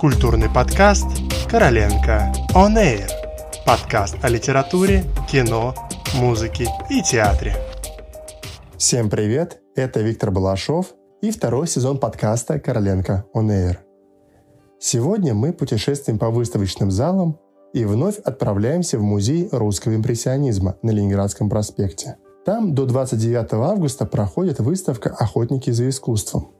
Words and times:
Культурный 0.00 0.48
подкаст 0.48 1.04
«Короленко 1.50 2.32
On 2.54 2.74
Air». 2.74 3.06
Подкаст 3.66 4.16
о 4.22 4.30
литературе, 4.30 5.04
кино, 5.30 5.74
музыке 6.14 6.68
и 6.88 7.02
театре. 7.02 7.54
Всем 8.78 9.10
привет, 9.10 9.60
это 9.76 10.00
Виктор 10.00 10.30
Балашов 10.30 10.94
и 11.20 11.30
второй 11.30 11.68
сезон 11.68 11.98
подкаста 11.98 12.58
«Короленко 12.58 13.26
On 13.34 13.48
Air». 13.48 13.76
Сегодня 14.78 15.34
мы 15.34 15.52
путешествуем 15.52 16.18
по 16.18 16.30
выставочным 16.30 16.90
залам 16.90 17.38
и 17.74 17.84
вновь 17.84 18.16
отправляемся 18.20 18.98
в 18.98 19.02
музей 19.02 19.50
русского 19.52 19.94
импрессионизма 19.94 20.76
на 20.80 20.92
Ленинградском 20.92 21.50
проспекте. 21.50 22.16
Там 22.46 22.74
до 22.74 22.86
29 22.86 23.52
августа 23.52 24.06
проходит 24.06 24.60
выставка 24.60 25.10
«Охотники 25.10 25.70
за 25.70 25.90
искусством», 25.90 26.54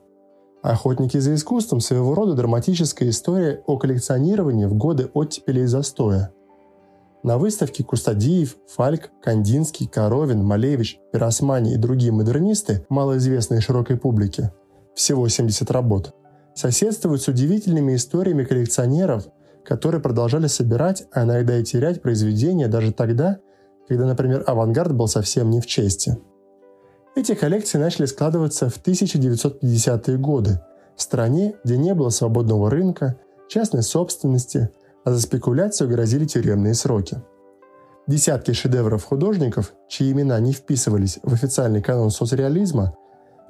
Охотники 0.62 1.16
за 1.16 1.34
искусством– 1.34 1.80
своего 1.80 2.14
рода 2.14 2.34
драматическая 2.34 3.08
история 3.08 3.62
о 3.66 3.78
коллекционировании 3.78 4.66
в 4.66 4.74
годы 4.74 5.10
оттепели 5.14 5.60
и 5.60 5.66
застоя. 5.66 6.32
На 7.22 7.38
выставке 7.38 7.82
Кустадиев, 7.82 8.56
Фальк, 8.68 9.10
Кандинский, 9.22 9.86
Коровин, 9.86 10.44
Малевич, 10.44 10.98
Пиросмани 11.12 11.72
и 11.72 11.78
другие 11.78 12.12
модернисты, 12.12 12.84
малоизвестные 12.90 13.62
широкой 13.62 13.96
публике, 13.96 14.52
всего 14.94 15.26
70 15.28 15.70
работ, 15.70 16.14
соседствуют 16.54 17.22
с 17.22 17.28
удивительными 17.28 17.94
историями 17.94 18.44
коллекционеров, 18.44 19.28
которые 19.64 20.02
продолжали 20.02 20.46
собирать, 20.46 21.04
а 21.12 21.24
иногда 21.24 21.56
и 21.56 21.64
терять 21.64 22.02
произведения 22.02 22.68
даже 22.68 22.92
тогда, 22.92 23.38
когда, 23.88 24.04
например, 24.06 24.44
авангард 24.46 24.94
был 24.94 25.08
совсем 25.08 25.48
не 25.48 25.60
в 25.60 25.66
чести– 25.66 26.18
эти 27.20 27.34
коллекции 27.34 27.78
начали 27.78 28.06
складываться 28.06 28.68
в 28.68 28.82
1950-е 28.82 30.18
годы 30.18 30.60
в 30.96 31.02
стране, 31.02 31.54
где 31.64 31.76
не 31.76 31.94
было 31.94 32.10
свободного 32.10 32.70
рынка, 32.70 33.16
частной 33.48 33.82
собственности, 33.82 34.70
а 35.04 35.12
за 35.12 35.20
спекуляцию 35.20 35.90
грозили 35.90 36.24
тюремные 36.24 36.74
сроки. 36.74 37.18
Десятки 38.06 38.52
шедевров 38.52 39.04
художников, 39.04 39.72
чьи 39.88 40.10
имена 40.10 40.40
не 40.40 40.52
вписывались 40.52 41.18
в 41.22 41.32
официальный 41.32 41.82
канон 41.82 42.10
соцреализма, 42.10 42.94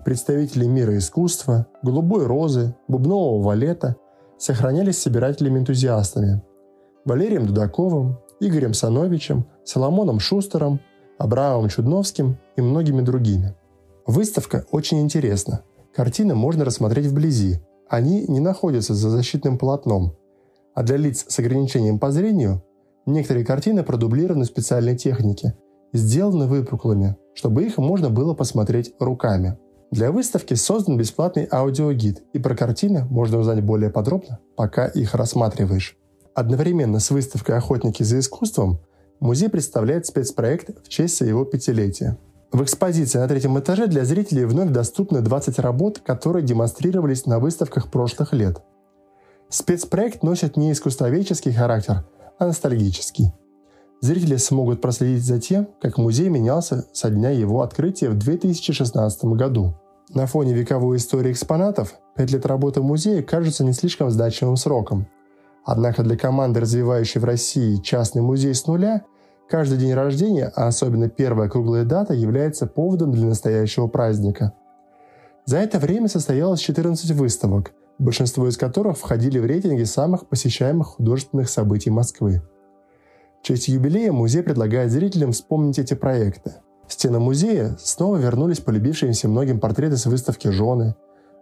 представители 0.05 0.67
мира 0.67 0.97
искусства, 0.99 1.67
голубой 1.83 2.27
розы, 2.27 2.75
бубнового 2.89 3.43
валета, 3.43 3.97
сохранялись 4.39 4.99
собирателями-энтузиастами– 4.99 6.43
Валерием 7.05 7.47
Дудаковым, 7.47 8.19
Игорем 8.41 8.75
Сановичем, 8.75 9.47
Соломоном 9.65 10.21
Шустером, 10.21 10.81
Абраамом 11.19 11.69
Чудновским 11.69 12.39
и 12.57 12.61
многими 12.61 13.01
другими. 13.01 13.55
Выставка 14.07 14.67
очень 14.71 15.01
интересна. 15.01 15.63
Картины 15.95 16.35
можно 16.35 16.65
рассмотреть 16.65 17.07
вблизи. 17.07 17.61
Они 17.89 18.25
не 18.29 18.41
находятся 18.41 18.95
за 18.95 19.11
защитным 19.11 19.59
полотном. 19.59 20.17
А 20.75 20.83
для 20.83 20.97
лиц 20.97 21.25
с 21.29 21.39
ограничением 21.39 21.99
по 21.99 22.11
зрению 22.11 22.63
некоторые 23.07 23.45
картины 23.45 23.83
продублированы 23.83 24.45
в 24.45 24.49
специальной 24.49 24.97
технике 24.97 25.55
сделаны 25.93 26.47
выпуклыми, 26.47 27.17
чтобы 27.35 27.65
их 27.65 27.79
можно 27.79 28.11
было 28.11 28.35
посмотреть 28.35 28.95
руками. 29.01 29.59
Для 29.91 30.13
выставки 30.13 30.55
создан 30.55 30.97
бесплатный 30.97 31.49
аудиогид, 31.51 32.23
и 32.33 32.39
про 32.39 32.55
картины 32.55 33.05
можно 33.07 33.39
узнать 33.39 33.65
более 33.65 33.91
подробно, 33.91 34.39
пока 34.57 34.87
их 34.87 35.15
рассматриваешь. 35.15 35.97
Одновременно 36.33 37.01
с 37.01 37.11
выставкой 37.11 37.57
«Охотники 37.57 38.05
за 38.05 38.21
искусством» 38.21 38.79
Музей 39.19 39.51
представляет 39.51 40.07
спецпроект 40.07 40.71
в 40.83 40.89
честь 40.89 41.17
своего 41.17 41.45
пятилетия. 41.45 42.17
В 42.53 42.65
экспозиции 42.65 43.19
на 43.19 43.29
третьем 43.29 43.57
этаже 43.61 43.87
для 43.87 44.05
зрителей 44.05 44.45
вновь 44.45 44.71
доступны 44.71 45.21
20 45.21 45.61
работ, 45.61 46.01
которые 46.05 46.45
демонстрировались 46.45 47.25
на 47.27 47.39
выставках 47.39 47.93
прошлых 47.93 48.33
лет. 48.33 48.61
Спецпроект 49.49 50.25
носит 50.25 50.57
не 50.57 50.73
искусствоведческий 50.73 51.53
характер, 51.53 52.05
а 52.39 52.47
ностальгический. 52.47 53.33
Зрители 54.01 54.37
смогут 54.37 54.81
проследить 54.81 55.25
за 55.25 55.41
тем, 55.41 55.69
как 55.81 55.97
музей 55.97 56.29
менялся 56.29 56.87
со 56.93 57.11
дня 57.11 57.31
его 57.31 57.63
открытия 57.63 58.09
в 58.09 58.19
2016 58.19 59.25
году. 59.27 59.77
На 60.09 60.27
фоне 60.27 60.53
вековой 60.53 60.97
истории 60.97 61.31
экспонатов, 61.31 61.95
пять 62.17 62.33
лет 62.33 62.47
работы 62.47 62.83
музея 62.83 63.23
кажутся 63.23 63.63
не 63.63 63.75
слишком 63.75 64.11
значимым 64.11 64.57
сроком. 64.57 65.07
Однако 65.65 66.03
для 66.03 66.17
команды, 66.17 66.59
развивающей 66.59 67.21
в 67.21 67.25
России 67.25 67.77
частный 67.77 68.23
музей 68.23 68.55
с 68.55 68.67
нуля, 68.67 69.05
Каждый 69.51 69.79
день 69.79 69.95
рождения, 69.95 70.53
а 70.55 70.69
особенно 70.69 71.09
первая 71.09 71.49
круглая 71.49 71.85
дата, 71.85 72.15
является 72.15 72.69
поводом 72.69 73.11
для 73.11 73.27
настоящего 73.27 73.89
праздника. 73.89 74.53
За 75.45 75.59
это 75.59 75.81
время 75.81 76.07
состоялось 76.07 76.61
14 76.61 77.11
выставок, 77.11 77.73
большинство 77.99 78.47
из 78.47 78.57
которых 78.57 78.97
входили 78.97 79.41
в 79.41 79.47
рейтинги 79.47 79.83
самых 79.83 80.29
посещаемых 80.29 80.87
художественных 80.87 81.51
событий 81.51 81.91
Москвы. 81.91 82.43
В 83.43 83.45
честь 83.45 83.67
юбилея 83.67 84.13
музей 84.13 84.45
предлагает 84.45 84.93
зрителям 84.93 85.33
вспомнить 85.33 85.81
эти 85.81 85.95
проекты. 85.95 86.53
В 86.87 86.93
стены 86.93 87.19
музея 87.19 87.77
снова 87.81 88.19
вернулись 88.19 88.61
полюбившиеся 88.61 89.27
многим 89.27 89.59
портреты 89.59 89.97
с 89.97 90.07
выставки 90.07 90.47
«Жены», 90.47 90.95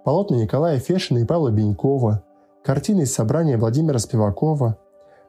полотна 0.07 0.37
Николая 0.37 0.79
Фешина 0.79 1.19
и 1.19 1.25
Павла 1.27 1.51
Бенькова, 1.51 2.23
картины 2.65 3.03
из 3.03 3.13
собрания 3.13 3.59
Владимира 3.59 3.99
Спивакова, 3.99 4.79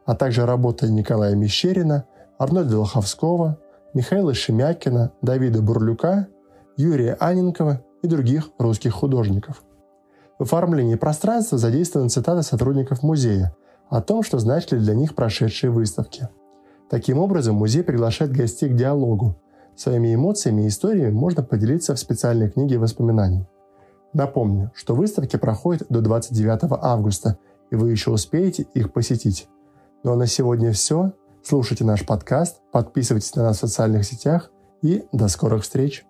а 0.06 0.16
также 0.16 0.46
работы 0.46 0.90
Николая 0.90 1.36
Мещерина– 1.36 2.06
Арнольда 2.40 2.80
Лоховского, 2.80 3.58
Михаила 3.94 4.34
Шемякина, 4.34 5.12
Давида 5.22 5.62
Бурлюка, 5.62 6.28
Юрия 6.78 7.16
Аненкова 7.20 7.84
и 8.02 8.08
других 8.08 8.52
русских 8.58 8.94
художников. 8.94 9.62
В 10.40 10.44
оформлении 10.44 10.96
пространства 10.96 11.58
задействованы 11.58 12.10
цитаты 12.10 12.44
сотрудников 12.44 13.04
музея 13.04 13.54
о 13.90 14.02
том, 14.02 14.24
что 14.24 14.40
значили 14.40 14.80
для 14.80 14.96
них 14.96 15.16
прошедшие 15.16 15.70
выставки. 15.70 16.30
Таким 16.90 17.20
образом, 17.20 17.56
музей 17.56 17.84
приглашает 17.84 18.32
гостей 18.32 18.70
к 18.70 18.76
диалогу. 18.76 19.36
Своими 19.76 20.16
эмоциями 20.16 20.62
и 20.62 20.68
историями 20.70 21.12
можно 21.12 21.44
поделиться 21.44 21.94
в 21.94 22.00
специальной 22.00 22.50
книге 22.50 22.78
воспоминаний. 22.78 23.46
Напомню, 24.14 24.72
что 24.74 24.96
выставки 24.96 25.36
проходят 25.36 25.88
до 25.90 26.00
29 26.00 26.80
августа, 26.82 27.38
и 27.70 27.76
вы 27.76 27.92
еще 27.92 28.12
успеете 28.12 28.66
их 28.74 28.94
посетить. 28.94 29.50
Ну 30.04 30.14
а 30.14 30.16
на 30.16 30.26
сегодня 30.26 30.72
все. 30.72 31.12
Слушайте 31.44 31.86
наш 31.86 32.06
подкаст, 32.06 32.62
подписывайтесь 32.72 33.34
на 33.36 33.44
нас 33.44 33.58
в 33.58 33.60
социальных 33.62 34.06
сетях 34.06 34.52
и 34.82 35.04
до 35.12 35.28
скорых 35.28 35.64
встреч! 35.64 36.06